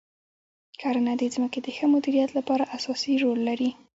[0.81, 3.69] کرنه د ځمکې د ښه مدیریت لپاره اساسي رول لري.